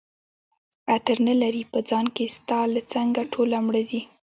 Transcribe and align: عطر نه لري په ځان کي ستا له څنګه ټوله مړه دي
عطر 0.95 1.17
نه 1.27 1.33
لري 1.41 1.63
په 1.71 1.79
ځان 1.89 2.05
کي 2.15 2.25
ستا 2.37 2.59
له 2.73 2.81
څنګه 2.93 3.21
ټوله 3.33 3.57
مړه 3.65 3.83
دي 3.89 4.01